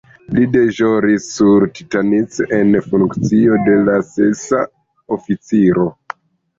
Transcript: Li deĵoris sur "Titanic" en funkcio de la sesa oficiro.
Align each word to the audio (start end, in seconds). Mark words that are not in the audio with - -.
Li 0.35 0.45
deĵoris 0.53 1.27
sur 1.33 1.65
"Titanic" 1.75 2.39
en 2.61 2.79
funkcio 2.89 3.61
de 3.71 3.79
la 3.85 4.01
sesa 4.17 4.67
oficiro. 5.21 5.91